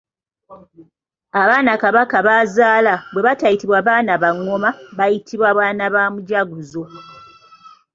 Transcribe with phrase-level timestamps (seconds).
[1.41, 6.83] Abaana kabaka b’azaala bwe batayitibwa baana ba ngoma bayitibwa baana ba Mujaguzo.